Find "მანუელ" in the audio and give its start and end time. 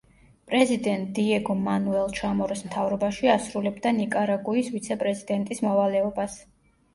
1.67-2.09